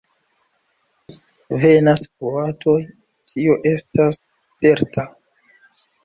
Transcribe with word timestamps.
Venas 1.63 2.05
boatoj, 2.23 2.77
tio 3.33 3.57
estas 3.73 4.19
certa. 4.63 5.05